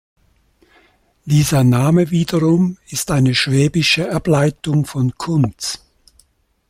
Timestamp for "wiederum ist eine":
2.09-3.35